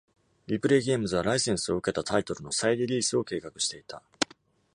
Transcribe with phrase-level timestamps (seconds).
[0.47, 4.01] リプレイ・ゲームズはライセンスを受けたタイトルの再リリースを計画していた。